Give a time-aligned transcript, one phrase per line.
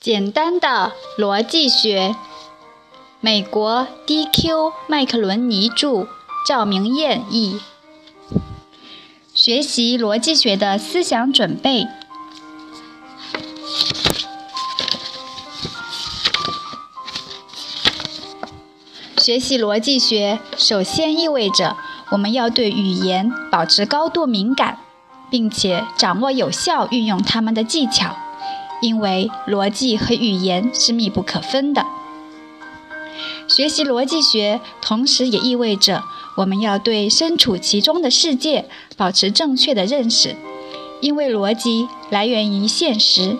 [0.00, 2.14] 简单的逻辑学，
[3.20, 4.72] 美国 D.Q.
[4.86, 6.06] 麦克伦尼著，
[6.46, 7.60] 赵明彦译。
[9.34, 11.88] 学习逻辑学的思想准备。
[19.16, 21.76] 学习逻辑学，首先意味着
[22.12, 24.78] 我们要对语言保持高度敏感，
[25.28, 28.16] 并且掌握有效运用它们的技巧。
[28.80, 31.84] 因为逻辑和语言是密不可分的。
[33.48, 36.04] 学习逻辑学，同时也意味着
[36.36, 40.36] 我们要对身处其中的世界保持正确的认识，
[41.00, 43.36] 因为逻辑来源于现实。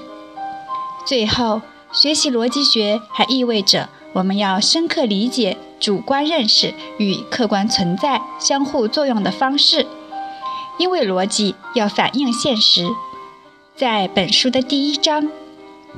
[1.07, 1.61] 最后，
[1.93, 9.87] 学习逻辑学还意味着我们要深刻理解主观认识与客观存在相互作用的方式，
[10.79, 12.89] 因为逻辑要反映现实。
[13.79, 15.29] 在本书的第一章，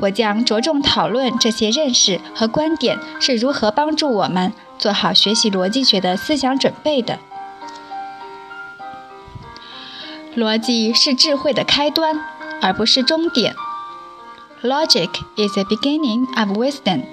[0.01, 7.19] 我将着重讨论这些认识和观点是如何帮助我们做好学习逻辑学的思想准备的。
[10.37, 12.23] 逻辑是智慧的开端，
[12.61, 13.55] 而不是终点。
[14.61, 17.05] Logic is the beginning of wisdom,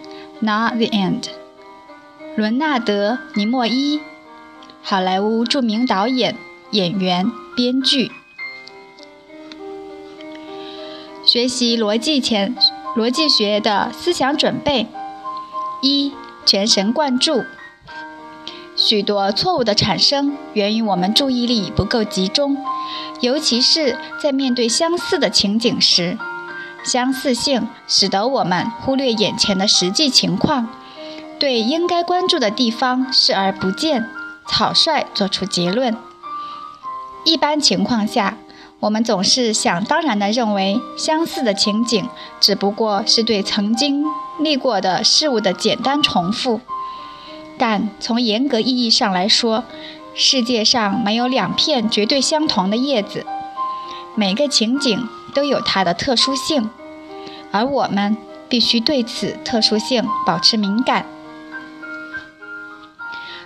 [0.42, 1.30] not the end。
[2.36, 4.02] 伦纳德·尼莫伊，
[4.84, 6.36] 好莱坞著名导演、
[6.72, 8.12] 演员、编剧。
[11.28, 12.56] 学习逻辑前，
[12.96, 14.88] 逻辑学的思想准备：
[15.82, 16.14] 一、
[16.46, 17.44] 全神贯注。
[18.78, 22.56] 许多错误的产生源于我们注意力不够集中，
[23.20, 26.18] 尤其是在面对相似的情景时。
[26.86, 30.70] 相似性使得我们忽略眼前的实际情况，
[31.38, 34.10] 对应该关注的地方视而不见，
[34.48, 35.94] 草率做出结论。
[37.26, 38.38] 一般情况下。
[38.80, 42.08] 我们总是想当然地认为，相似的情景
[42.40, 44.06] 只不过是对曾经
[44.40, 46.62] 历过的事物的简单重复。
[47.58, 49.64] 但从严格意义上来说，
[50.14, 53.26] 世界上没有两片绝对相同的叶子，
[54.14, 56.70] 每个情景都有它的特殊性，
[57.52, 58.16] 而我们
[58.48, 61.08] 必须对此特殊性保持敏感。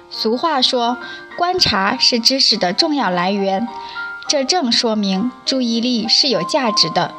[0.09, 0.97] 俗话说
[1.37, 3.65] ：“观察是知识的重要来源。”
[4.31, 7.13] 这正说明注意力是有价值的。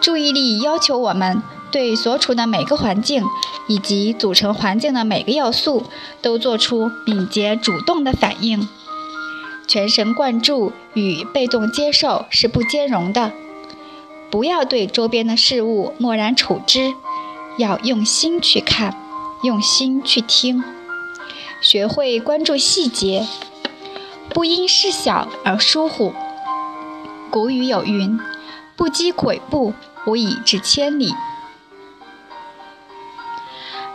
[0.00, 1.40] 注意力要求我们
[1.70, 3.22] 对所处的每个环境
[3.68, 5.84] 以及组成环境的每个要素
[6.20, 8.68] 都做出敏捷主动的反应。
[9.68, 13.30] 全神贯注与被动接受是不兼容的。
[14.28, 16.92] 不要对周边的事物漠然处之，
[17.56, 18.96] 要用心去看，
[19.44, 20.64] 用心去听，
[21.62, 23.24] 学会关注细节。
[24.34, 26.12] 不因事小而疏忽。
[27.30, 28.20] 古语有云
[28.76, 29.72] ：“不积跬步，
[30.06, 31.14] 无以至千里。”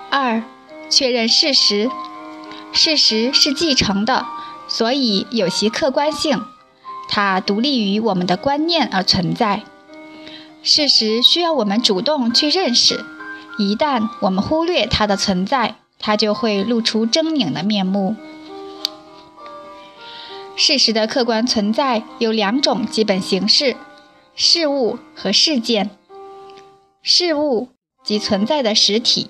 [0.09, 0.41] 二、
[0.89, 1.91] 确认事实。
[2.71, 4.25] 事实是继承的，
[4.67, 6.41] 所以有其客观性，
[7.09, 9.63] 它独立于我们的观念而存在。
[10.63, 13.03] 事实需要我们主动去认识，
[13.57, 18.15] 一旦我们忽略它的存在，它就会露出狰狞的面目。
[20.59, 23.77] 事实的客观存在有两种基本形式：
[24.35, 25.89] 事物和事件。
[27.01, 27.69] 事物
[28.03, 29.29] 即存在的实体，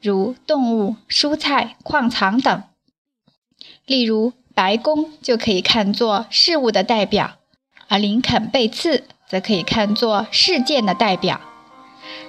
[0.00, 2.62] 如动物、蔬菜、矿藏等。
[3.84, 7.32] 例如，白宫就可以看作事物的代表，
[7.88, 11.42] 而林肯被刺则可以看作事件的代表。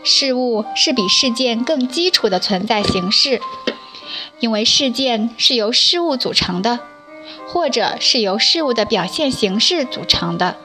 [0.03, 3.39] 事物是比事件更基础的存在形式，
[4.41, 6.90] 因为事件是由事物组成的。
[7.51, 10.55] 或者是由事物的表现形式组成的。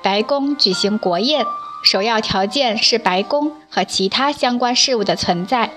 [0.00, 1.44] 白宫举行国宴，
[1.82, 5.70] 首要条件是白宫和其他相关事物的存在，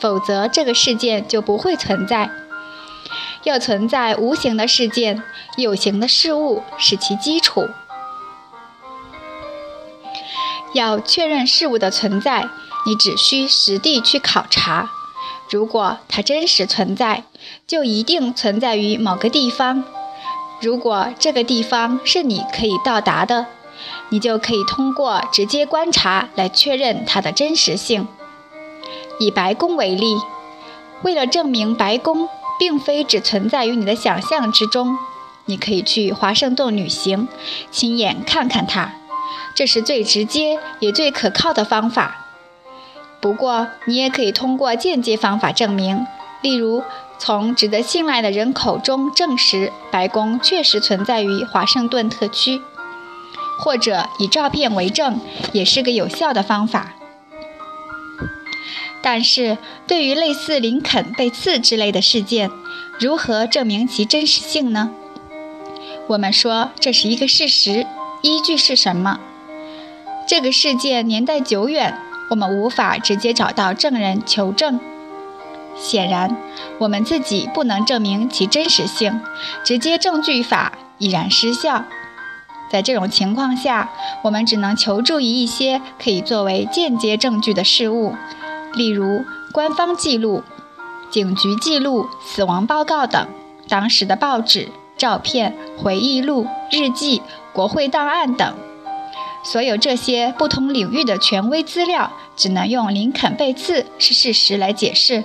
[0.00, 2.30] 否则这个事件就不会存在。
[3.44, 5.22] 要存在无形的事件，
[5.56, 7.68] 有形的事物是其基础。
[10.74, 12.48] 要确认事物的存在，
[12.86, 14.90] 你只需实地去考察。
[15.52, 17.24] 如果它真实存在，
[17.66, 19.84] 就一定存在于某个地方。
[20.62, 23.48] 如果这个地方是你可以到达的，
[24.08, 28.08] 你就可以通过直接观察来确认它的真实性。
[29.18, 30.16] 以白宫为例，
[31.02, 34.96] 为了证明白宫并非只存在于你的想象之中，
[35.44, 37.28] 你可以去华盛顿旅行，
[37.70, 38.94] 亲眼看看它。
[39.54, 42.31] 这是最直接也最可靠的方法。
[43.22, 46.04] 不过，你也可以通过间接方法证明，
[46.42, 46.82] 例如
[47.18, 52.60] 从值得信赖的人口中证实白宫确实存在于华盛顿特区，
[53.60, 55.20] 或者以照片为证，
[55.52, 56.94] 也是个有效的方法。
[59.00, 62.50] 但是对于类似林肯被刺之类的事件，
[62.98, 64.90] 如何证明其真实性呢？
[66.08, 67.86] 我们说这是一个事实，
[68.22, 69.20] 依据是什么？
[70.26, 71.96] 这个事件年代久远，
[72.32, 74.80] 我们无法直接找到证人求证。
[75.76, 76.34] 显然，
[76.78, 79.20] 我们自己不能证明其真实性，
[79.62, 81.84] 直接证据法已然失效。
[82.70, 83.90] 在这种情况下，
[84.22, 88.14] 我们只能求助于一些可以作为间接证据的事物，
[88.72, 90.42] 例如官方记录、
[91.10, 93.28] 警局记录、死亡报告等，
[93.68, 97.20] 当时的报纸、照片、回忆录、日记、
[97.52, 98.54] 国会档案等。
[99.42, 105.24] 所有这些不同领域的权威资料，只能用林肯被刺是事实来解释。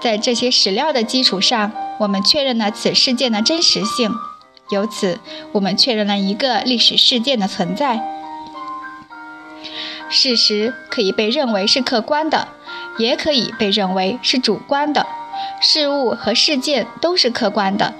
[0.00, 4.12] 在这些史料的基础上，我们确认了此事件的真实性。
[4.70, 5.18] 由此，
[5.52, 8.00] 我们确认了一个历史事件的存在。
[10.08, 12.48] 事实可以被认为是客观的，
[12.98, 15.06] 也可以被认为是主观的。
[15.60, 17.92] 事物和事件都是客观的，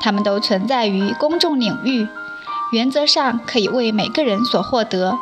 [0.00, 2.08] 它们都存在于公众领域，
[2.74, 5.16] 原则上可以为每个人所获得。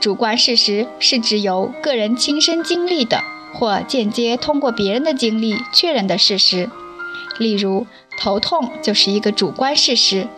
[0.00, 3.20] 主观事实是指由个人亲身经历的，
[3.52, 6.70] 或间接通过别人的经历确认的事实。
[7.38, 7.86] 例如，
[8.16, 10.28] 头痛就是一个主观事实。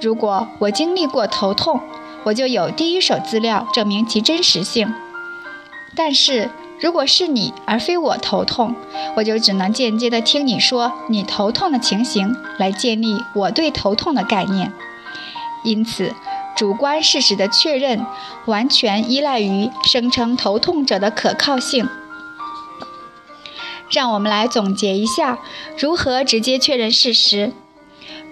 [0.00, 1.80] 如果我经历过头痛，
[2.24, 4.92] 我就有第一手资料证明其真实性。
[5.94, 6.48] 但是，
[6.80, 8.74] 如果是你而非我头痛，
[9.16, 14.72] 我就只能间接地听你说你头痛的情形来建立我对头痛的概念。
[15.64, 16.14] 因此，
[16.56, 18.04] 主观事实的确认
[18.46, 21.88] 完全依赖于声称头痛者的可靠性。
[23.90, 25.38] 让我们来总结一下
[25.78, 27.52] 如何直接确认事实。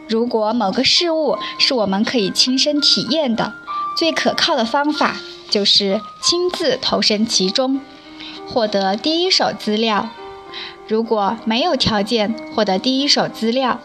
[0.09, 3.53] 如果某个事物是我们可以亲身体验的，
[3.97, 5.17] 最可靠的方法
[5.51, 7.81] 就是亲自投身其中，
[8.49, 10.09] 获得第一手资料。
[10.89, 13.81] 如果没有条件获得第一手资料，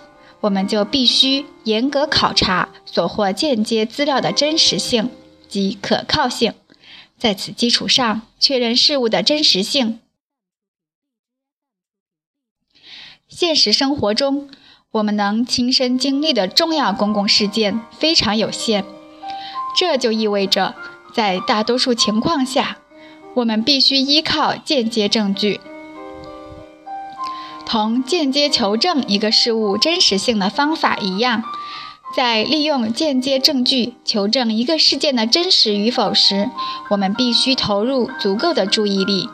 [0.46, 5.10] 我们就必须严格考察所获间接资料的真实性
[5.48, 6.54] 及可靠性，
[7.18, 10.00] 在此基础上确认事物的真实性。
[13.28, 14.50] 现实生活中，
[14.92, 18.86] 我们能亲身经历的重要公共事件非常有限，
[19.76, 20.76] 这就意味着，
[21.12, 22.78] 在大多数情况下，
[23.34, 25.60] 我们必须依靠间接证据。
[27.66, 31.44] 同间接求证一个事物真实性的方法一样，
[32.16, 36.50] 在利用间接证据求证一个事件的真实与否时，
[36.90, 39.30] 我们必须投入足够的注意力。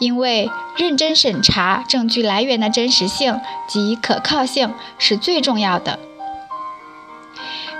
[0.00, 6.00] 因为认真审查证据来源的真实性及可靠性是最重要的。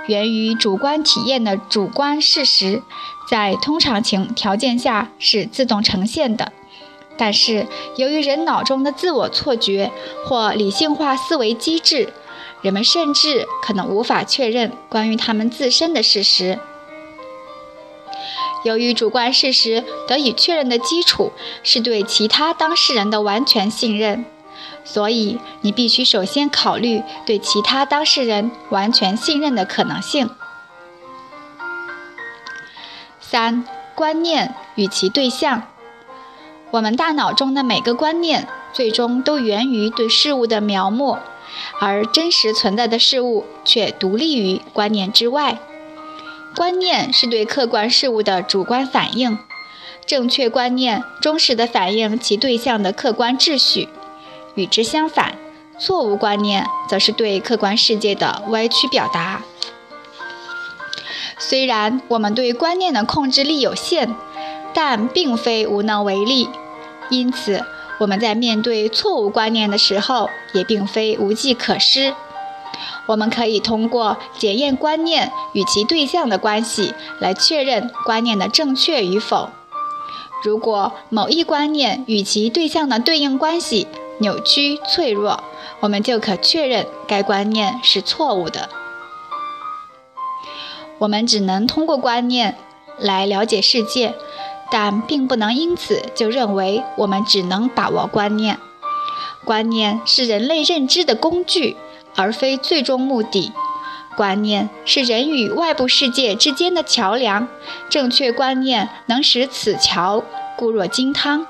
[0.07, 2.83] 源于主观体验的主观事实，
[3.29, 6.53] 在通常情条件下是自动呈现的，
[7.17, 9.91] 但是由于人脑中的自我错觉
[10.25, 12.13] 或理性化思维机制，
[12.61, 16.59] 人们甚至可能无法确认关于他们自身的事实。
[18.63, 21.31] 由于主观事实得以确认的基础
[21.61, 24.25] 是对其他当事人的完全信任，
[24.83, 30.29] 所以你必须首先考虑对其他当事人完全信任的可能性。
[33.21, 35.67] 三、观念与其对象。
[36.71, 41.19] 我们大脑中的每个观念最终都源于对事物的描摹，
[41.79, 45.59] 而真实存在的事物却独立于观念之外。
[46.55, 49.37] 观念是对客观事物的主观反应，
[50.05, 53.87] 正确观念忠实地反映其对象的客观秩序；
[54.55, 55.35] 与之相反，
[55.77, 59.43] 错误观念则是对客观世界的歪曲表达。
[61.37, 64.15] 虽然我们对观念的控制力有限，
[64.75, 66.47] 但并非无能为力。
[67.09, 67.63] 因此，
[67.99, 72.13] 我们在面对错误观念的时候，也并非无计可施。
[73.07, 79.49] 我们可以通过检验观念与其对象的关系来确认观念的正确与否。
[80.43, 83.87] 如果某一观念与其对象的对应关系
[84.19, 85.43] 扭曲脆弱，
[85.79, 88.69] 我们就可确认该观念是错误的。
[90.97, 92.57] 我们只能通过观念
[92.97, 94.15] 来了解世界，
[94.71, 98.59] 但并不能因此就认为我们只能把握观念。
[99.43, 101.77] 观念是人类认知的工具。
[102.17, 103.51] 而非最终目的。
[104.15, 107.49] 观念是人与外部世界之间的桥梁，
[107.89, 110.23] 正确观念能使此桥
[110.55, 111.45] 固若金汤。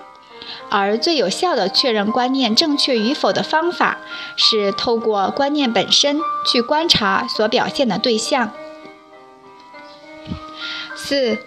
[0.72, 4.00] 而最有效的确认观念正确与否的方法，
[4.36, 6.20] 是透过观念本身
[6.52, 8.52] 去观察所表现的对象。
[10.96, 11.38] 四、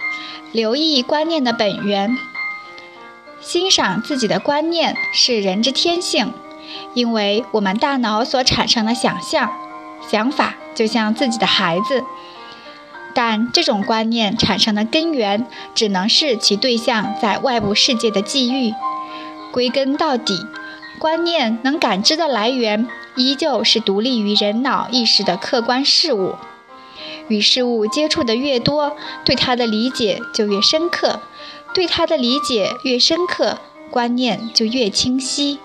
[0.52, 2.16] 留意观念的本源。
[3.40, 6.32] 欣赏自己的观念是人之天性，
[6.94, 9.52] 因为我们大脑所产生的想象、
[10.08, 12.02] 想法就像自己的孩子。
[13.14, 18.72] 但这种观念产生的根源，只能是其对象在外部世界的际遇。
[19.52, 20.46] 归根到底，
[20.98, 22.86] 观念能感知的来源，
[23.16, 26.34] 依旧是独立于人脑意识的客观事物。
[27.28, 31.20] 与事物接触的越多，对它的理解就越深刻；
[31.74, 33.58] 对它的理解越深刻，
[33.90, 35.58] 观念就越清晰。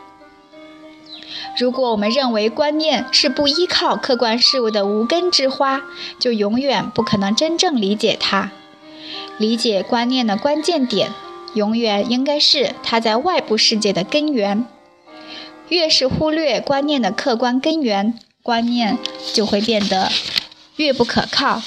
[1.58, 5.84] 如果我们认为观念是不依靠客观事物的无根之花，
[6.20, 8.52] 就永远不可能真正理解它。
[9.38, 11.12] 理解观念的关键点，
[11.54, 14.66] 永远应该是它在外部世界的根源。
[15.70, 18.98] 越是忽略观念的客观根源，观念
[19.34, 20.10] 就会变得
[20.76, 21.62] 越不可靠。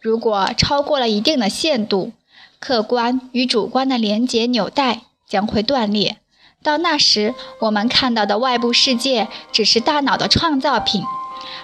[0.00, 2.12] 如果超过了一定的限度，
[2.58, 6.18] 客观与主观的连结纽带将会断裂。
[6.62, 11.02] 到那时，我们看到的外部世界只是大脑的创造品，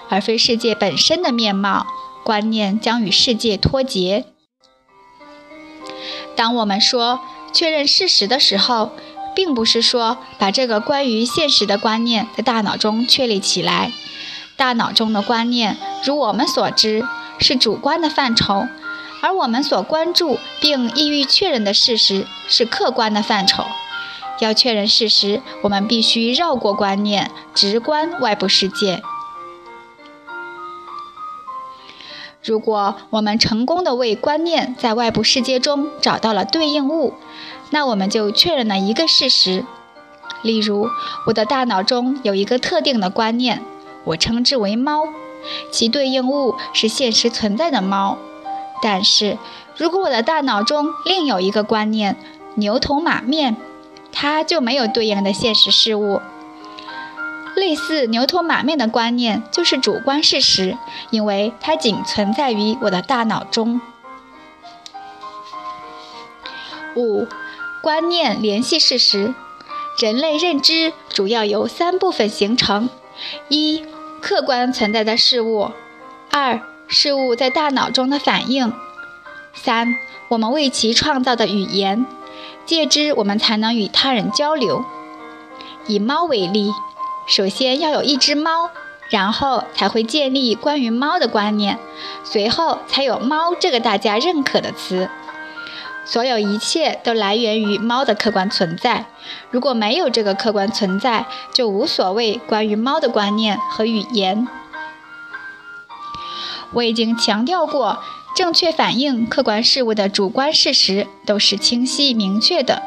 [0.09, 1.85] 而非世界本身的面貌。
[2.21, 4.25] 观念将与世界脱节。
[6.35, 8.91] 当我们说确认事实的时候，
[9.33, 13.91] 并不是说把这个关于现实的观念在大脑中确立起来。
[14.59, 17.01] 大脑中的观念，如我们所知，
[17.39, 18.67] 是主观的范畴，
[19.21, 23.63] 而我们所关注并意欲确认的事实是客观的范畴。
[24.41, 29.01] 要确认事实，我们必须绕过观念，直观外部世界。
[32.43, 37.13] 如果我们成功的为观念在外部世界中找到了对应物，
[37.69, 39.63] 那我们就确认了一个事实。
[40.41, 40.89] 例如，
[41.27, 43.61] 我的大脑中有一个特定的观念，
[44.03, 45.09] 我称之为猫，
[45.71, 48.17] 其对应物是现实存在的猫。
[48.81, 49.37] 但是，
[49.77, 52.15] 如果我的大脑中另有一个观念，
[52.55, 53.55] 牛头马面。
[54.11, 56.19] 它就没有对应的现实事物。
[57.55, 60.75] 类似牛头马面的观念就是主观事实，
[61.11, 63.79] 因为它仅存在于我的大脑中。
[66.95, 67.27] 五、
[67.83, 69.35] 观念联系事实。
[69.99, 72.89] 人类认知主要由三部分形成：
[73.47, 73.83] 一、
[74.21, 75.71] 客观存在的事物；
[76.31, 78.71] 二、事物在大脑中的反应；
[79.53, 79.95] 三、
[80.29, 82.05] 我们为其创造的语言。
[82.65, 84.85] 借之，我们才能与他人交流。
[85.87, 86.71] 以猫为例，
[87.27, 88.69] 首先要有一只猫，
[89.09, 91.79] 然后才会建立关于猫的观念，
[92.23, 95.09] 随后才有“猫”这个大家认可的词。
[96.11, 99.05] 所有一切都来源于猫的客观存在。
[99.51, 104.47] 如果没有这个客观存在，就无所谓关于猫的观念和语言。
[106.73, 107.99] 我已经强调过。
[108.35, 112.83] 正确反映客观事物的主观事实都是清晰明确的。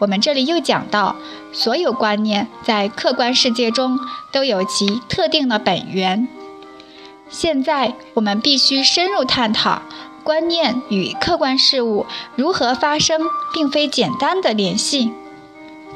[0.00, 1.14] 我们这里又讲到，
[1.52, 4.00] 所有观念在客观世界中
[4.32, 6.26] 都有其特定的本源。
[7.28, 9.82] 现在我们必须深入探讨
[10.24, 13.20] 观念与客观事物如何发生，
[13.52, 15.12] 并非简单的联系。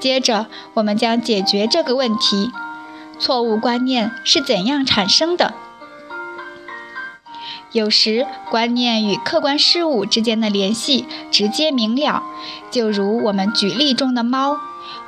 [0.01, 2.51] 接着，我们将解决这个问题：
[3.19, 5.55] 错误观念是怎样产生的？
[7.73, 12.23] 有时，观念与客观事物之间的联系直接明了，
[12.71, 14.59] 就如我们举例中的猫，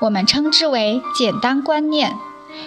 [0.01, 2.17] 我们称之为简单观念。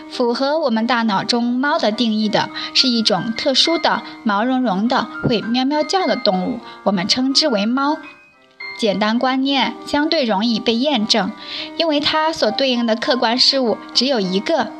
[0.09, 7.97] 符合我们大脑中猫的定义的是一种特殊的毛茸茸的会喵喵叫的动物，我们称之为猫。
[8.77, 11.31] 简单观念相对容易被验证，
[11.77, 14.71] 因为它所对应的客观事物只有一个。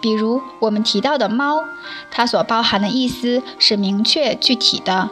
[0.00, 1.64] 比如我们提到的猫，
[2.10, 5.08] 它所包含的意思是明确具体的。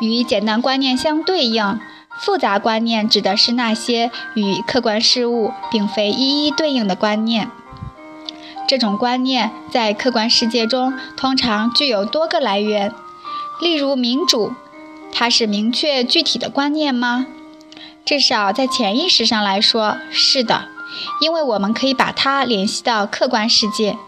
[0.00, 1.78] 与简单观念相对应，
[2.24, 7.50] 复杂观念指的是那些与客观事物并非一一对应的观念。
[8.66, 12.94] 这种观念在客观世界中通常具有多个来源。
[13.60, 14.54] 例如民主，
[15.12, 17.26] 它是明确具体的观念吗？
[18.06, 20.68] 至少在潜意识上来说，是的。
[21.20, 23.98] 因为我们可以把它联系到客观世界，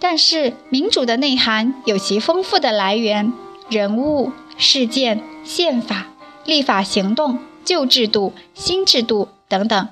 [0.00, 3.32] 但是民主的内涵有其丰富的来源：
[3.68, 6.06] 人物、事件、宪法、
[6.44, 9.88] 立法行动、旧制度、新制度等等。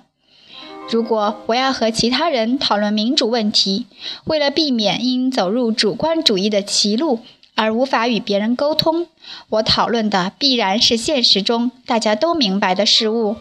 [0.90, 3.86] 如果我要和其他人讨论民主问题，
[4.24, 7.20] 为了避免因走入主观主义的歧路
[7.54, 9.06] 而无法与别人沟通，
[9.48, 13.36] 我讨论的必然是现实中大家都明白的事物。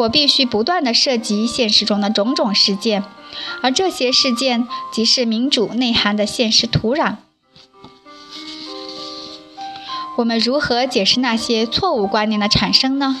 [0.00, 3.02] 我必须不断地涉及现实中的种种事件，
[3.62, 7.16] 而这些事件即是民主内涵的现实土壤。
[10.18, 13.16] 我们如何解释那些错误观念的产生呢？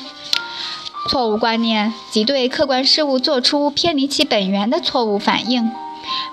[1.08, 5.70] 错误观念即对客观事物做出偏离其本源的错误反应。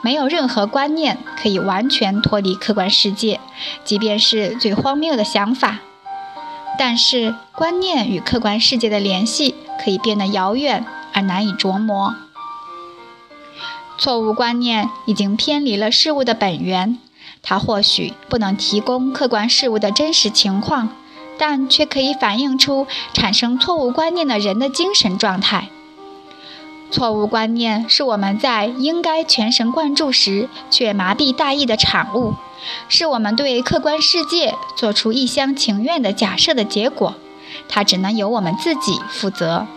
[0.01, 3.39] 没有任何观念可以完全脱离客观世界，
[3.84, 5.81] 即便是最荒谬的想法。
[6.79, 9.53] 但是，观念与客观世界的联系
[9.84, 12.15] 可以变得遥远而难以琢磨。
[14.00, 16.98] 错误观念已经偏离了事物的本源，
[17.48, 20.90] 它或许不能提供客观事物的真实情况，
[21.38, 25.70] 但却可以反映出产生错误观念的人的精神状态。
[26.90, 32.34] 错误观念是我们在应该全神贯注时却麻痹大意的产物，
[32.90, 37.14] 是我们对客观世界做出一厢情愿的假设的结果。
[37.70, 39.68] 它只能由我们自己负责。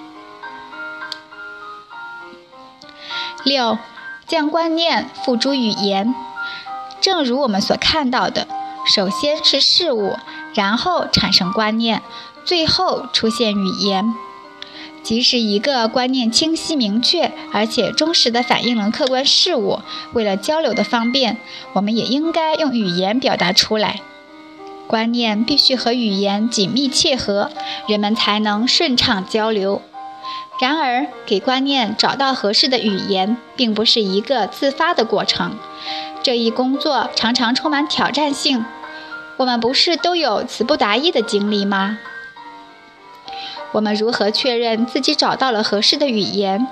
[3.45, 3.77] 六。
[4.27, 6.15] 将观念付诸语言，
[7.01, 8.47] 正如我们所看到的，
[8.95, 10.17] 首先是事物，
[10.55, 12.03] 然后产生观念，
[12.45, 14.15] 最后出现语言。
[15.03, 19.81] 即使一个观念清晰明确，而且忠实地反映了客观事物，
[20.13, 21.39] 为了交流的方便，
[21.73, 24.01] 我们也应该用语言表达出来。
[24.87, 27.51] 观念必须和语言紧密切合，
[27.87, 29.83] 人们才能顺畅交流。
[30.61, 35.57] 然而，给观念找到合适的语言，并不是一个自发的过程。
[36.23, 38.65] 这一工作常常充满挑战性。
[39.37, 41.99] 我们不是都有词不达意的经历吗？
[43.71, 46.67] 我们如何确认自己找到了合适的语言？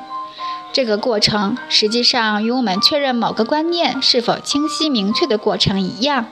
[0.72, 6.26] 这个过程实际上与我们确认某个观念是否清晰明确的过程一样，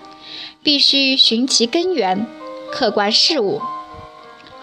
[0.63, 2.27] 必须寻其根源——
[2.73, 3.63] 客观事物。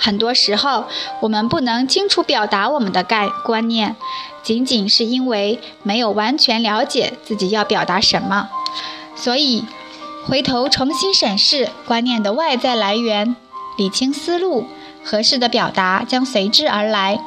[0.03, 0.86] 很多时候，
[1.22, 3.96] 我们不能清楚表达我们的概观念，
[4.41, 8.50] 仅仅是因为没有完全了解自己要表达什么。
[9.15, 9.63] 所以，
[10.27, 13.36] 回头重新审视观念的外在来源，
[13.77, 14.65] 理清思路，
[15.05, 17.20] 合适的表达将随之而来。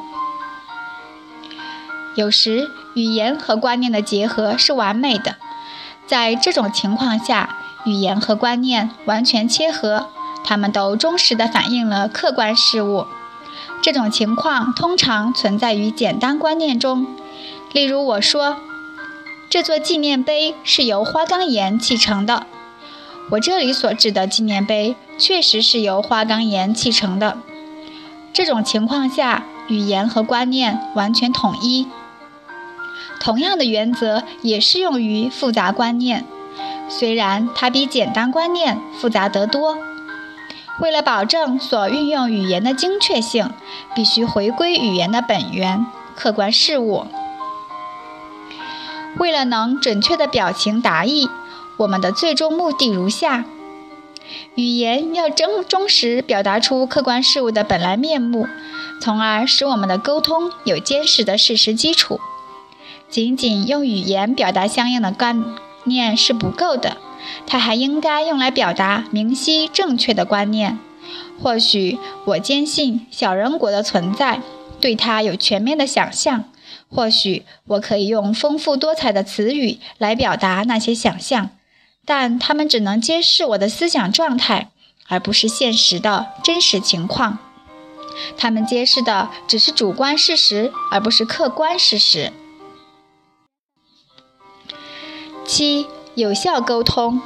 [2.15, 5.37] 有时，语言和观念的结合是完美的，
[6.05, 10.09] 在这种情况下，语言和观念完全切合。
[10.45, 13.07] 他们都忠实地反映了客观事物。
[13.81, 17.05] 这种情况通常存在于简单观念中。
[17.73, 18.57] 例如，我说
[19.49, 22.45] 这座纪念碑是由花岗岩砌成的。
[23.31, 27.39] 我这里所指的纪念碑确实是由花岗岩砌成的。
[28.31, 31.87] 这种情况下，语言和观念完全统一。
[33.19, 36.25] 同样的原则也适用于复杂观念，
[36.87, 39.77] 虽然它比简单观念复杂得多。
[40.79, 43.49] 为了保证所运用语言的精确性，
[43.95, 45.85] 必须回归语言的本源——
[46.15, 47.07] 客观事物。
[49.17, 51.29] 为了能准确地表情达意，
[51.77, 53.45] 我们的最终目的如下：
[54.55, 58.45] 语言要真忠实表达出客观事物的本来面目，
[58.99, 62.19] 从而使我们的沟通有坚实的事实基础。
[63.09, 65.33] 仅仅用语言表达相应的概
[65.85, 66.97] 念是不够的。
[67.45, 70.77] 它还应该用来表达明晰正确的观念。
[71.41, 74.41] 或许我坚信小人国的存在，
[74.79, 76.45] 对它有全面的想象。
[76.89, 81.49] 或许我可以用丰富多彩的词语来表达那些想象，
[82.05, 84.69] 但它们只能揭示我的思想状态，
[85.07, 87.39] 而不是现实的真实情况。
[88.37, 92.31] 它们揭示的只是主观事实，而不是客观事实。
[95.45, 95.87] 七。
[96.15, 97.19] 有效沟通，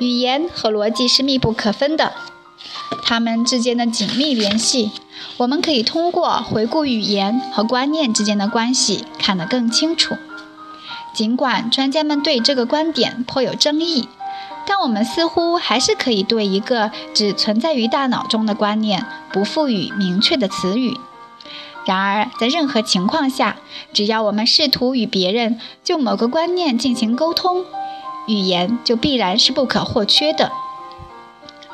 [0.00, 2.12] 语言和逻辑是密不可分的，
[3.04, 4.90] 它们之间的紧密联系，
[5.36, 10.16] 我们可以通过回顾语言和观念之间的关系看得更清楚。
[11.14, 14.08] 尽管专家们对这个观点颇有争议，
[14.66, 20.98] 但我们似乎还是可以对一个只存在于大脑中的观念不赋予明确的词语。
[21.86, 23.56] 然而，在任何情况下，
[23.92, 27.64] 只要我们试图与别人就某个观念进行沟通，
[28.30, 30.52] 语言就必然是不可或缺的，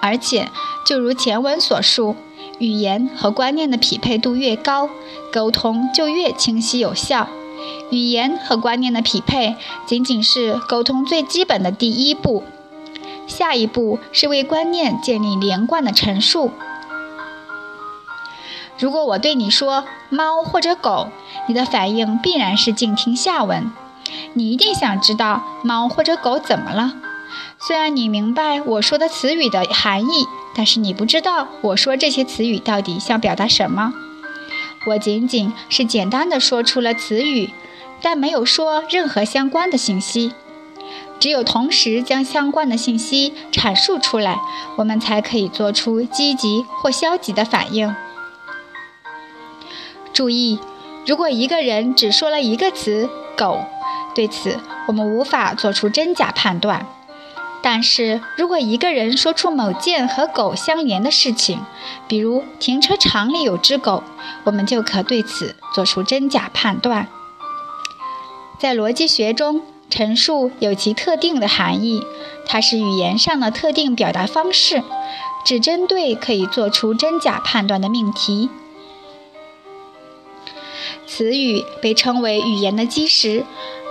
[0.01, 0.49] 而且，
[0.87, 2.16] 就如前文所述，
[2.59, 4.88] 语言和观念的匹配度越高，
[5.31, 7.29] 沟通就越清晰有效。
[7.90, 12.42] 语言和观念的匹配仅仅是沟通最基本的第一步，
[13.27, 16.53] 下一步是为观念建立连贯的陈述。
[18.79, 21.09] 如果我对你说“猫”或者“狗”，
[21.49, 23.71] 你的反应必然是静听下文。
[24.35, 26.95] 你一定想知道猫或者狗怎么了。
[27.59, 33.92] 虽然你明白我说的词语的含义，但是你不知道我说这些词语到底想表达什么。
[34.88, 37.51] 我仅仅是简单的说出了词语，
[38.01, 40.33] 但没有说任何相关的信息。
[41.19, 44.38] 只有同时将相关的信息阐述出来，
[44.77, 47.97] 我们才可以做出积极或消极的反应。
[50.12, 50.61] 注意，
[51.07, 53.64] 如果一个人只说了一个词“狗”，
[54.17, 56.87] 对此我们无法做出真假判断。
[57.63, 61.61] 但是如果一个人说出某件和狗相连的事情，
[62.09, 64.03] 比如停车场里有只狗，
[64.45, 67.09] 我们就可对此做出真假判断。
[68.59, 72.03] 在逻辑学中，陈述有其特定的含义，
[72.47, 74.83] 它是语言上的特定表达方式，
[75.45, 78.49] 只针对可以做出真假判断的命题。
[81.07, 83.45] 词语被称为语言的基石，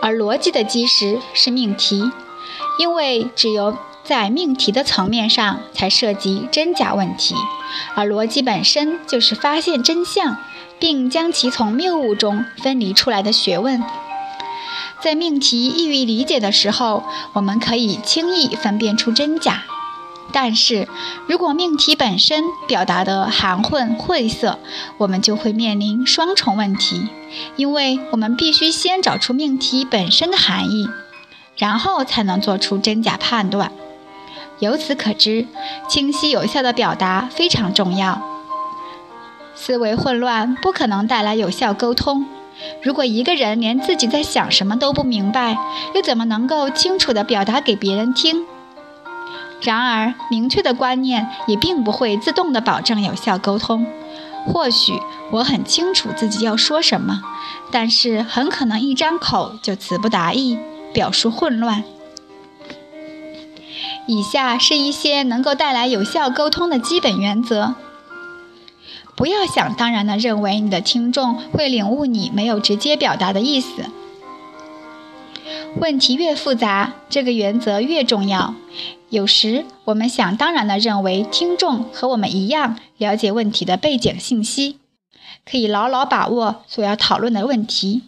[0.05, 2.11] 而逻辑的基石是命题。
[2.77, 7.33] 因为只有在命题的层面上才涉及真假问题，
[7.95, 10.37] 而逻辑本身就是发现真相，
[10.77, 13.83] 并将其从谬误中分离出来的学问。
[15.01, 19.63] 在命题易于理解的时候，我们可以轻易分辨出真假；
[20.35, 20.85] 但是
[21.27, 24.59] 如果命题本身表达的含混晦涩，
[24.97, 27.07] 我们就会面临双重问题，
[27.55, 30.89] 因为我们必须先找出命题本身的含义。
[31.55, 33.71] 然后才能做出真假判断。
[34.59, 35.47] 由此可知，
[35.87, 38.21] 清晰有效的表达非常重要。
[39.55, 42.25] 思维混乱不可能带来有效沟通。
[42.83, 45.57] 如果一个人连自己在想什么都不明白，
[45.93, 48.45] 又怎么能够清楚地表达给别人听？
[49.65, 53.85] 然而，明确的观念也并不会自动地保证有效沟通。
[54.45, 54.93] 或许
[55.31, 57.21] 我很清楚自己要说什么，
[57.71, 60.57] 但是很可能一张口就词不达意。
[60.93, 61.83] 表述混乱。
[64.07, 67.75] 以下是一些能够带来有效沟通的基本原则：
[69.13, 73.83] 不要想当然地认为你的听众会领悟你没有直接表达的意思。
[75.75, 78.53] 问题越复杂，这个原则越重要。
[79.15, 84.79] 有时我们想当然地认为听众和我们一样了解问题的背景信息，
[85.49, 88.03] 可以牢牢把握所要讨论的问题，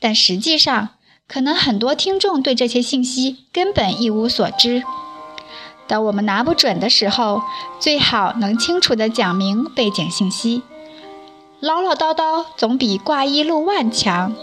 [0.00, 0.90] 但实际上。
[1.30, 4.82] 可能很多听众对这些信息根本一无所知。
[5.86, 7.42] 当我们拿不准的时候，
[7.78, 10.62] 最好能清楚地讲明背景信息。
[11.60, 14.34] 唠唠叨叨总比挂一漏万强。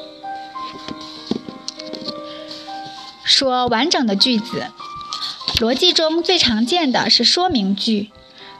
[3.23, 4.67] 说完整的句子，
[5.57, 8.11] 逻辑中最常见的是说明句。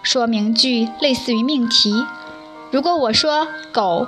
[0.02, 2.06] 说明句类似于命题。
[2.72, 4.08] 如果我说“狗、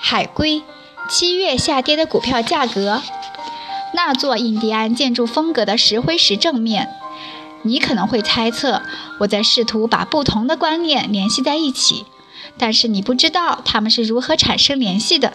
[0.00, 0.62] 海龟、
[1.08, 3.02] 七月下跌的股票价格”。
[3.94, 6.90] 那座印第安建筑风格的石灰石正面，
[7.62, 8.82] 你可能会猜测
[9.20, 12.04] 我在试图把不同的观念联系在一起，
[12.58, 15.32] 但是你不知道它们是如何产生联系的。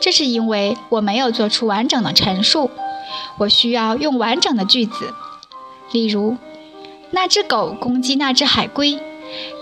[0.00, 2.70] 这是因为我没有做出完整的陈述，
[3.38, 5.14] 我需要用完整的句子。
[5.92, 6.36] 例如，
[7.10, 8.98] 那只狗攻击那只海龟，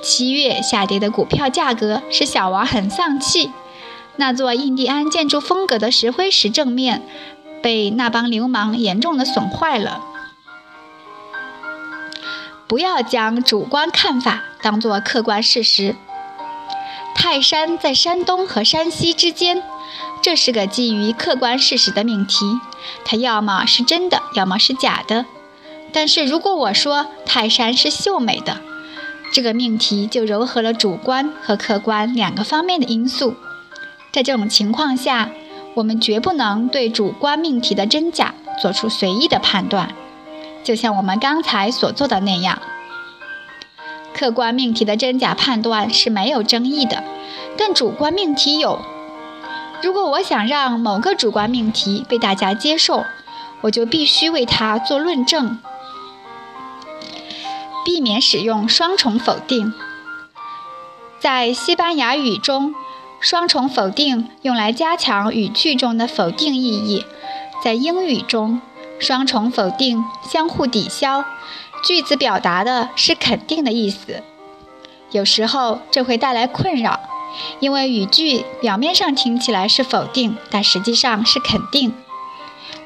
[0.02, 3.50] 七月下跌的股票价格使小王很丧气，
[4.16, 7.02] 那座印第安建筑风格的石灰石正面。
[7.62, 10.02] 被那帮流氓严重的损坏了。
[12.66, 15.94] 不要将主观看法当作客观事实。
[17.14, 19.62] 泰山在山东和山西之间，
[20.22, 22.58] 这是个基于客观事实的命题，
[23.04, 25.26] 它要么是真的，要么是假的。
[25.92, 28.60] 但是如果我说泰山是秀美的，
[29.32, 33.34] 这个命题就糅合了主观和客观两个方面的因素。
[34.12, 35.30] 在这种情况下，
[35.74, 39.94] 我们绝不能对主观命题的真假做出随意的判断，
[40.64, 42.60] 就像我们刚才所做的那样。
[44.12, 47.04] 客观命题的真假判断是没有争议的，
[47.56, 48.80] 但主观命题有。
[49.82, 53.04] 如果我想让某个主观命题被大家接受，
[53.62, 55.58] 我就必须为它做论证。
[57.84, 59.72] 避免使用双重否定，
[61.18, 62.74] 在西班牙语中。
[63.22, 67.04] 双重否定用来加强语句中的否定意义，
[67.62, 68.62] 在英语中，
[68.98, 71.26] 双重否定相互抵消，
[71.84, 74.22] 句子表达的是肯定的意思。
[75.10, 76.98] 有时候这会带来困扰，
[77.58, 81.92] 因为语句表面上听起来是否定，但实际上是肯定。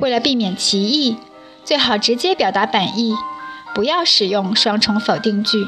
[0.00, 1.16] 为了避免歧义，
[1.64, 3.14] 最好直接表达本意，
[3.74, 5.66] 不要使用双重否定句。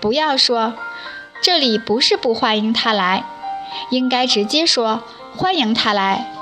[0.00, 0.74] 不要说
[1.42, 3.24] “这里不是不欢迎他来”。
[3.90, 5.02] 应该直接说
[5.36, 6.34] 欢迎他来。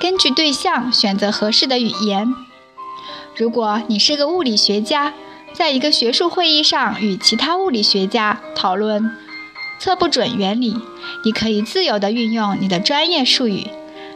[0.00, 2.34] 根据对象选择合适的语言。
[3.36, 5.14] 如果你是个物理学家，
[5.54, 9.16] 在一个学术会议上与其他物理学家讨论
[9.78, 10.76] 测不准原理，
[11.24, 13.68] 你可以自由地运用你的专业术语。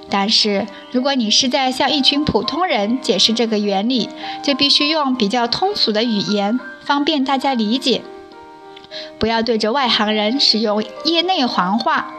[0.09, 4.09] 但是，如果你是在向一群普通人解释这个原理，
[4.43, 8.03] 就必须用比较通俗的语言，方便大家理解。
[9.19, 12.13] 不要对着外行人使用业内行话。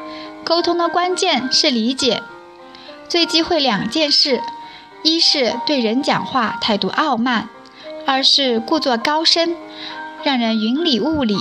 [0.44, 2.22] 沟通的关键是理解。
[3.10, 4.42] 最忌讳两件事：
[5.04, 7.50] 一是对人讲话态度傲慢；
[8.06, 9.56] 二是故作高深，
[10.24, 11.38] 让人云里雾里。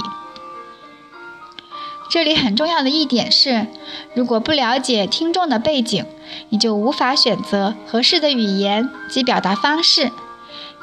[2.08, 3.66] 这里很重要的一点是，
[4.14, 6.04] 如果不了解听众的背景，
[6.48, 10.12] 你就无法选择合适的语言及表达方式。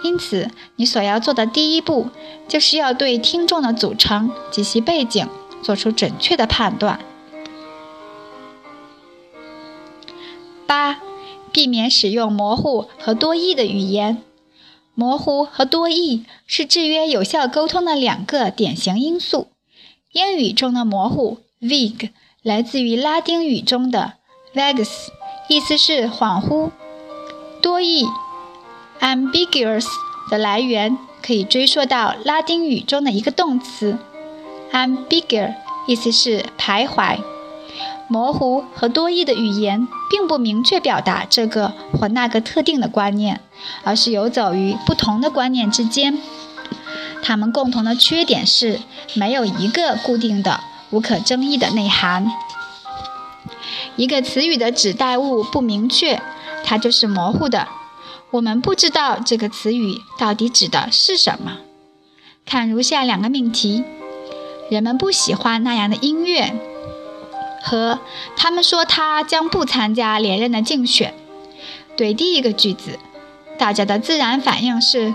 [0.04, 2.10] 因此，你所要做的第一步，
[2.48, 5.28] 就是要对听众的组成及其背景
[5.62, 7.00] 做出准确的判断。
[10.68, 11.00] 八、
[11.54, 14.22] 避免使用模糊和多义的语言。
[14.94, 19.53] 模糊和多义是制约有效沟通的两个典型因素。
[20.14, 22.12] 英语中的模糊 （vague）
[22.44, 24.14] 来自于拉丁语中的
[24.54, 25.08] vagus，
[25.50, 26.70] 意思是恍惚。
[27.64, 28.06] 多义
[29.00, 29.88] （ambiguous）
[30.30, 33.98] 的来源可以追溯到拉丁语中的一个动词
[34.72, 35.56] ambiguous，
[35.88, 37.18] 意思是徘徊。
[38.08, 43.42] 模糊和多义的语言并不明确表达这个或那个特定的观念，
[43.84, 46.20] 而是游走于不同的观念之间。
[47.24, 48.82] 它们共同的缺点是
[49.16, 50.60] 没有一个固定的、
[50.92, 52.30] 无可争议的内涵。
[53.96, 56.22] 一个词语的指代物不明确，
[56.66, 57.68] 它就是模糊的。
[58.32, 61.60] 我们不知道这个词语到底指的是什么。
[62.46, 63.84] 看如下两个命题：
[64.70, 66.54] 人们不喜欢那样的音乐，
[67.62, 68.00] 和
[68.36, 71.14] 他们说他将不参加连任的竞选。
[71.96, 73.00] 对第一个句子，
[73.58, 75.14] 大家的自然反应是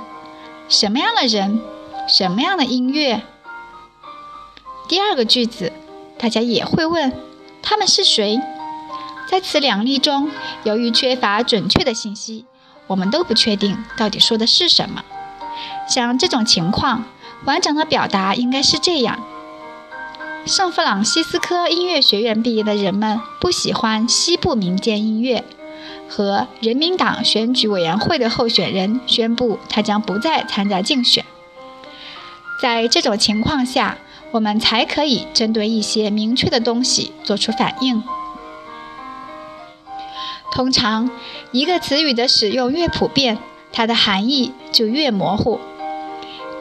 [0.69, 1.61] 什么样的人？
[2.09, 3.23] 什么样的音乐？
[4.89, 5.73] 第二个句子，
[6.19, 7.13] 大家也会问
[7.63, 8.41] 他们是谁。
[9.31, 10.31] 在此两例中，
[10.65, 12.47] 由于缺乏准确的信息，
[12.87, 15.05] 我们都不确定到底说的是什么。
[15.87, 17.05] 像这种情况，
[17.45, 19.23] 完整的表达应该是这样：
[20.47, 25.45] 圣弗朗西斯科音乐学院毕业的人们不喜欢西部民间音乐。
[26.09, 31.23] 和人民党选举委员会的候选人宣布，他将不再参加竞选。
[32.61, 33.99] 在这种情况下，
[34.33, 38.03] 我们才可以针对一些明确的东西做出反应。
[40.51, 41.11] 通常，
[41.53, 43.39] 一个词语的使用越普遍，
[43.73, 45.61] 它的含义就越模糊。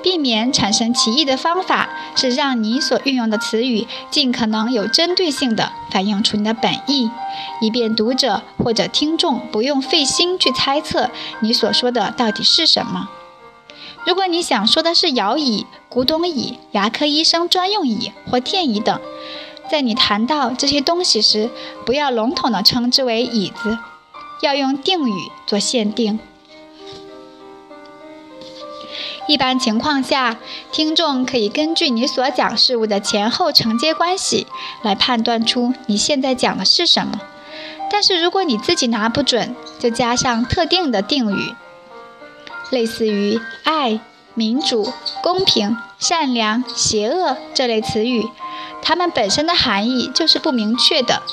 [0.04, 7.10] 避免产生歧义的方法是让你所运用的词语尽可能有针对性地反映出你的本意，
[7.60, 11.10] 以便读者或者听众不用费心去猜测
[11.42, 13.10] 你所说的到底是什么。
[14.08, 18.98] 如果你想说的是摇椅、古董椅、牙科医生专用椅或电椅等，
[19.70, 21.50] 在你谈到这些东西时，
[21.86, 23.78] 不要笼统地称之为椅子，
[24.42, 25.14] 要用定语
[25.46, 26.22] 做限定。
[29.28, 30.38] 一般情况下，
[30.72, 34.48] 听众可以根据你所讲事物的前后承接关系
[34.84, 37.20] 来判断出你现在讲的是什么。
[37.92, 41.56] 但是如果你自己拿不准，就加上特定的定语。
[42.70, 44.00] 类似于爱、
[44.34, 44.92] 民主、
[45.24, 48.28] 公平、善良、邪恶这类词语，
[48.82, 51.24] 它们本身的含义就是不明确的，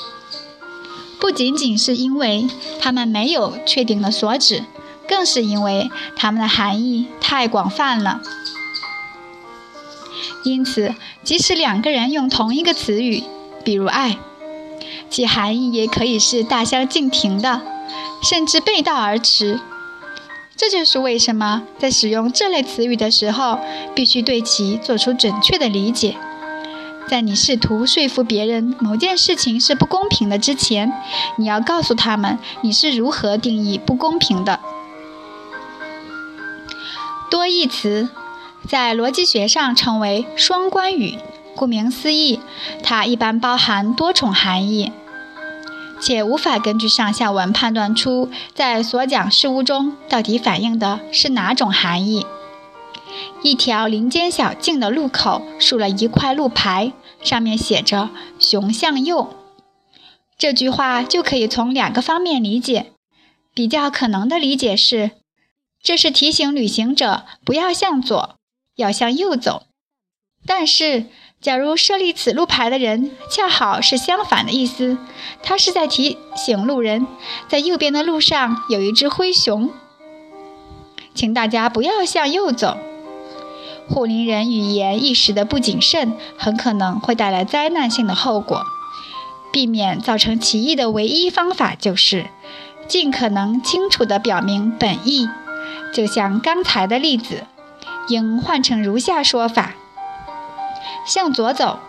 [1.19, 2.47] 不仅仅是因为
[2.79, 4.63] 它们没有确定的所指，
[5.07, 8.21] 更是因为它们的含义太广泛了。
[10.43, 13.23] 因此，即使两个人用同一个词语，
[13.63, 14.17] 比如爱，
[15.09, 17.61] 其含义也可以是大相径庭的，
[18.23, 19.59] 甚至背道而驰。
[20.57, 23.59] 这就是为什么在使用这类词语的时候，
[23.93, 26.15] 必须对其做出准确的理解。
[27.07, 30.91] 在你试图说服别人某件事情是不公平的之前，
[31.37, 34.59] 你要告诉他们你是如何定义不公平的。
[37.29, 38.09] 多义词
[38.67, 41.19] 在逻辑学上称为双关语，
[41.55, 42.39] 顾名思义，
[42.81, 44.91] 它一般包含多重含义。
[45.99, 52.25] 且无法根据上下文判断出在所讲事物中到底反映的是哪种含义。
[53.41, 56.91] 一条林间小径的路口竖了一块路牌，
[57.23, 59.35] 上面写着“熊向右”。
[60.37, 62.91] 这句话就可以从两个方面理解。
[63.53, 65.11] 比较可能的理解是，
[65.81, 68.35] 这是提醒旅行者不要向左，
[68.75, 69.63] 要向右走。
[70.45, 71.05] 但是，
[71.45, 74.97] 假如设立此路牌的人恰好是相反的意思，
[75.43, 77.05] 他是在提醒路人，
[77.47, 79.69] 在右边的路上有一只灰熊，
[81.13, 82.79] 请大家不要向右走。
[83.87, 88.63] 护林人语言一时的不谨慎，很可能会带来灾难性的后果。
[89.53, 92.25] 避免造成歧义的唯一方法就是
[92.87, 95.29] 尽可能清楚地表明本意。
[95.93, 97.43] 就像刚才的例子，
[98.07, 99.75] 应换成如下说法。
[101.03, 101.79] 向左走，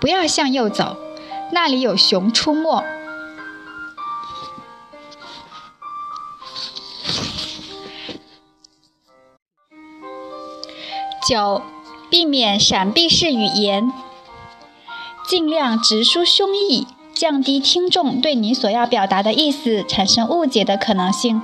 [0.00, 0.96] 不要向右走，
[1.52, 2.82] 那里有熊出没。
[11.28, 11.62] 九，
[12.08, 13.92] 避免闪避式语言，
[15.26, 21.42] 尽量直抒胸臆，降低听众对你所要表达的意思产生误解的可能性。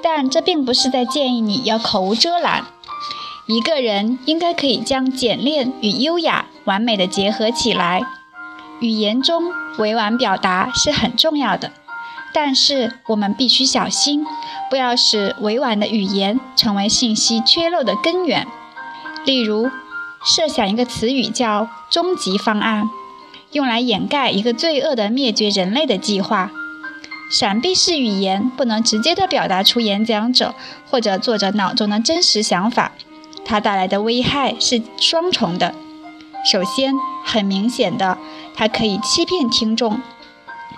[0.00, 2.66] 但这并不是在建议你要口无遮拦。
[3.46, 8.02] 一个人应该可以将简练与优雅完美的结合起来。
[8.80, 11.70] 语言中委婉表达是很重要的，
[12.32, 14.24] 但是我们必须小心，
[14.70, 18.46] 不要使委婉的语言成为信息缺漏的根源。
[19.26, 19.70] 例如，
[20.24, 22.88] 设想一个词语叫“终极方案”，
[23.52, 26.50] 用来掩盖一个罪恶的灭绝人类的计划。
[27.30, 30.54] 闪避式语言不能直接地表达出演讲者
[30.90, 32.92] 或者作者脑中的真实想法，
[33.44, 35.74] 它带来的危害是双重的。
[36.50, 38.18] 首先，很明显的，
[38.54, 39.98] 它可以欺骗听众；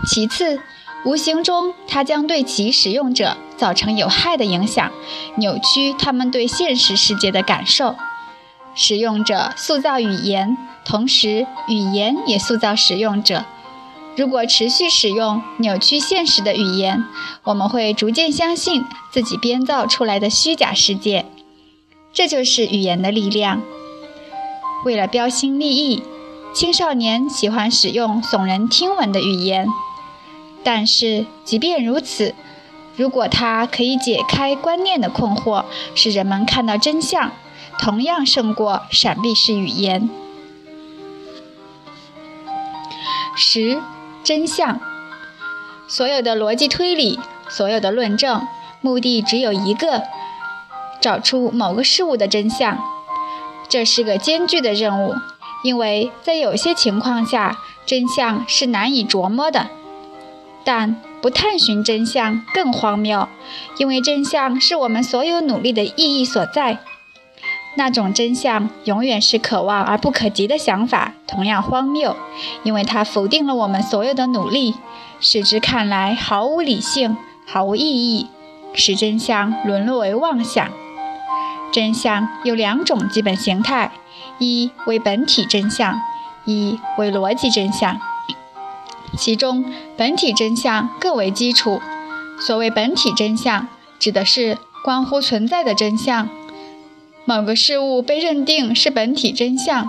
[0.07, 0.61] 其次，
[1.05, 4.91] 无形中它将对其使用者造成有害的影响，
[5.37, 7.97] 扭曲他们对现实世界的感受。
[8.75, 13.45] 使用者塑造语言，同时语言也塑造使用者。
[14.17, 17.05] 如果持续使用扭曲现实的语言，
[17.45, 21.27] 我们会逐渐相信自己编造出来的虚假世界。
[22.17, 23.61] 这就是语言的力量。
[24.87, 26.03] 为了标新立异，
[26.55, 29.69] 青少年喜欢使用耸人听闻的语言。
[30.65, 32.35] 但是，即便如此，
[32.97, 37.33] 如果它可以解开观念的困惑，使人们看到真相。
[37.79, 40.09] 同样胜过闪避式语言。
[43.37, 43.83] 十、
[44.25, 44.81] 真相。
[45.87, 48.41] 所有的逻辑推理，所有的论证，
[48.81, 50.05] 目的只有一个：
[51.07, 52.77] 找出某个事物的真相。
[53.69, 55.15] 这是个艰巨的任务，
[55.63, 59.69] 因为在有些情况下，真相是难以琢磨的。
[60.65, 63.29] 但不探寻真相更荒谬，
[63.79, 66.81] 因为真相是我们所有努力的意义所在。
[67.77, 72.17] 那种真相永远是可望而不可及的想法，同样荒谬，
[72.65, 74.75] 因为它否定了我们所有的努力，
[75.21, 77.17] 使之看来毫无理性、
[77.47, 78.27] 毫无意义，
[78.75, 80.69] 使真相沦落为妄想。
[81.73, 83.93] 真相有两种基本形态：
[84.39, 86.01] 一为本体真相，
[86.45, 88.01] 一为逻辑真相。
[89.17, 89.65] 其中，
[89.97, 91.81] 本体真相更为基础。
[92.39, 96.29] 所谓本体真相，指的是关乎存在的真相。
[97.25, 99.89] 某个事物被认定是本体真相，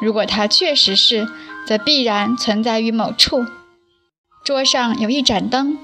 [0.00, 1.26] 如果它确实是，
[1.66, 3.44] 则必然存在于某处。
[4.44, 5.78] 桌上有一盏灯，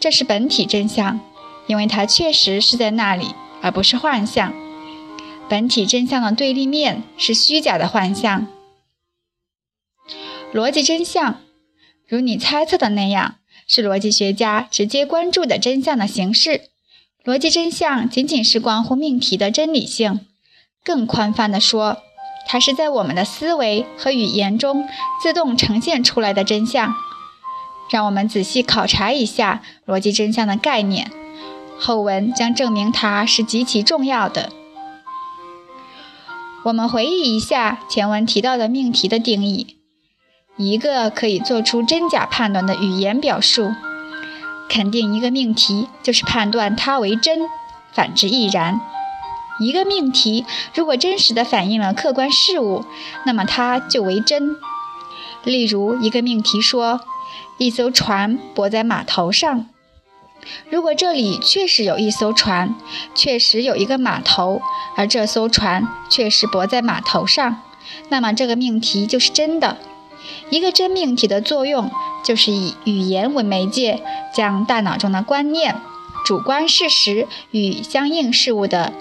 [0.00, 1.20] 这是本体真相，
[1.66, 4.52] 因为它确实是在那里，而不是幻象。
[5.48, 8.46] 本体真相的对立面是虚假的幻象。
[10.52, 11.40] 逻辑真相，
[12.06, 16.62] 如你猜测的那样，是逻辑学家直接关注的真相的形式。
[17.24, 20.20] 逻辑真相仅仅是关乎命题的真理性。
[20.84, 21.98] 更宽泛地说，
[22.46, 24.88] 它是在我们的思维和语言中
[25.22, 26.94] 自动呈现出来的真相。
[27.90, 31.10] 让我们仔细考察一下逻辑真相的概念，
[31.78, 34.52] 后文将证明它是极其重要的。
[36.64, 39.78] 我们回忆一下前文提到的命题的定义：
[40.56, 43.70] 一个可以做出真假判断的语言表述。
[44.68, 47.38] 肯定一个命题，就是判断它为真；
[47.92, 48.80] 反之亦然。
[49.60, 50.44] 一个命题
[50.74, 52.84] 如果真实的反映了客观事物，
[53.24, 54.56] 那么它就为真。
[55.44, 57.00] 例如，一个命题说
[57.56, 59.66] 一艘船泊在码头上。
[60.70, 62.74] 如果这里确实有一艘船，
[63.14, 64.60] 确实有一个码头，
[64.96, 67.62] 而这艘船确实泊在码头上，
[68.08, 69.76] 那么这个命题就是真的。
[70.50, 71.90] 一个真命题的作用，
[72.24, 74.02] 就是以语言为媒介，
[74.34, 75.76] 将大脑中的观念、
[76.24, 78.92] 主观事实与相应事物的。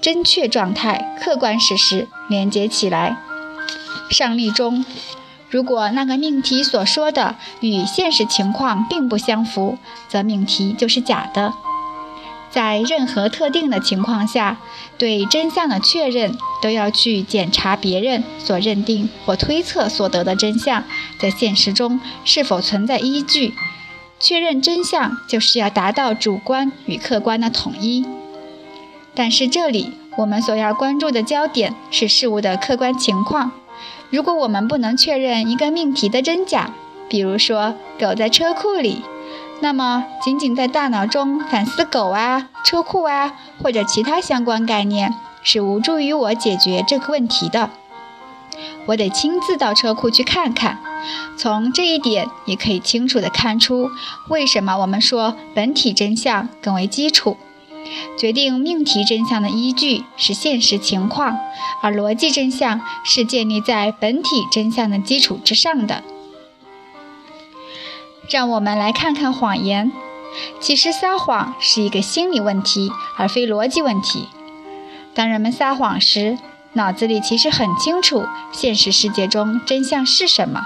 [0.00, 3.18] 真确状态、客观事实连接起来。
[4.10, 4.84] 上例中，
[5.50, 9.78] 如果那个命题所说的与现实情况并不相符，
[10.08, 11.52] 则命题就是假的。
[12.50, 14.58] 在任何特定的情况下，
[14.98, 20.82] 对真相的确认都要去检查别人所认定或推测所得的真相
[21.20, 23.54] 在现实中是否存在依据。
[24.18, 28.04] 确认真相就是要达到主观与客观的统一。
[29.14, 33.52] 但是这里我们所要关注的焦点是事物的客观情况。
[34.10, 36.72] 如果我们不能确认一个命题的真假，
[37.08, 39.02] 比如说狗在车库里，
[39.60, 47.70] 那么仅仅在大脑中反思狗啊、车库啊或者其他相关概念是无助于我解决这个问题的。
[48.86, 50.78] 我得亲自到车库去看看。
[51.38, 53.90] 从这一点也可以清楚地看出，
[54.28, 57.36] 为什么我们说本体真相更为基础。
[58.18, 61.38] 决定命题真相的依据是现实情况，
[61.82, 66.02] 而逻辑真相是建立在本体真相的基础之上的。
[68.30, 69.90] 让我们来看看谎言。
[70.60, 74.28] 其实撒谎是一个心理问题，而非逻辑问题。
[75.12, 76.38] 当人们撒谎时，
[76.74, 80.62] 脑子里其实很清楚现实世界中真相是什么，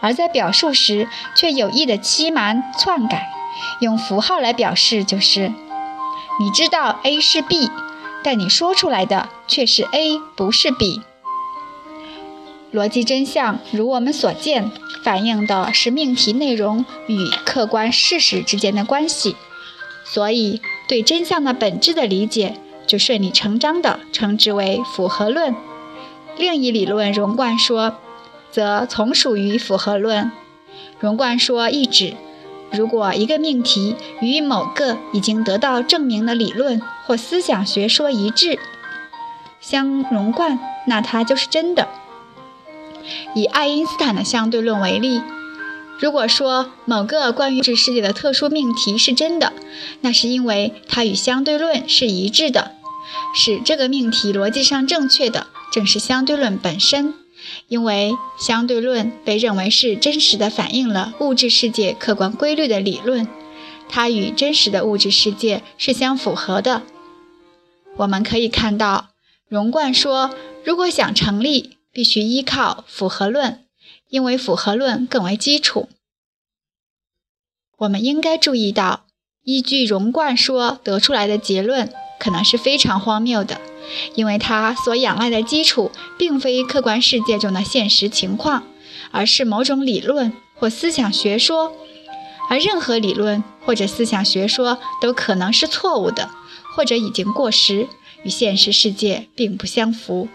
[0.00, 3.26] 而在表述时却有意的欺瞒篡改，
[3.80, 5.52] 用符号来表示就是：
[6.40, 7.70] 你知道 A 是 B，
[8.24, 11.00] 但你说出来的却是 A 不是 B。
[12.72, 14.72] 逻辑真相，如我们所见，
[15.04, 19.36] 反映的是命题内容与客观事实之间的关系，
[20.04, 25.54] 所以对真相的本质的理解，就顺理成章地称之为符合论。
[26.36, 27.94] 另一理论荣贯说，
[28.50, 30.32] 则从属于符合论。
[30.98, 32.16] 荣贯说一指，
[32.76, 38.58] 如果一个命题与某个已经得到证明的理论或思想学说一致，
[39.60, 41.88] 相融贯，那它就是真的。
[43.34, 45.22] 以爱因斯坦的相对论为例，
[46.00, 49.52] 如果说某个关于这世界的特殊命题是真的，
[50.00, 52.72] 那是因为它与相对论是一致的。
[53.34, 57.14] 使这个命题逻辑上正确的，正是相对论本身，
[57.68, 63.28] 因为相对论被认为是真实的反映了物质世界客观规律的理论，
[63.88, 66.82] 它与真实的物质世界是相符合的。
[67.96, 69.10] 我们可以看到，
[69.48, 70.30] 荣贯说，
[70.64, 71.74] 如果想成立。
[71.94, 73.66] 必须依靠符合论，
[74.08, 75.88] 因为符合论更为基础。
[77.76, 79.06] 我们应该注意到，
[79.44, 83.60] 依据荣贯说得出来的结论可能是非常荒谬的，
[84.14, 88.64] 因为他所仰赖的基础并非客观世界中的现实情况，
[89.10, 91.72] 而是某种理论或思想学说。
[92.50, 96.28] 而任何理论或者思想学说都可能是错误的，
[96.76, 97.88] 或者已经过时，
[98.22, 100.28] 与现实世界并不相符。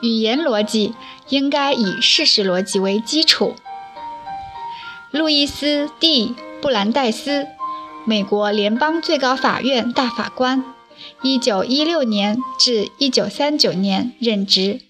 [0.00, 0.94] 语言逻辑
[1.28, 3.54] 应该以事实逻辑为基础。
[5.10, 7.46] 路易斯 ·D· 布兰代斯，
[8.06, 10.64] 美国联邦最高法院大法官
[11.22, 14.89] 一九一六年至一九三九年任职。